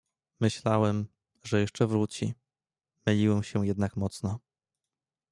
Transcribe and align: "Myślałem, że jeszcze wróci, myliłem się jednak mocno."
"Myślałem, 0.39 1.07
że 1.43 1.61
jeszcze 1.61 1.87
wróci, 1.87 2.33
myliłem 3.07 3.43
się 3.43 3.67
jednak 3.67 3.95
mocno." 3.95 4.39